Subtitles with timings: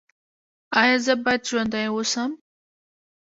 [0.81, 2.31] ایا زه باید ژوندی اوسم؟